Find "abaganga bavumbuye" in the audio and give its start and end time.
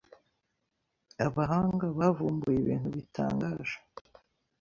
1.25-2.55